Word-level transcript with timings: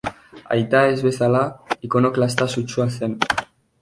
Aita 0.53 0.79
ez 0.93 0.95
bezala, 1.07 1.41
ikonoklasta 1.89 2.49
sutsua 2.55 2.89
zen. 2.97 3.15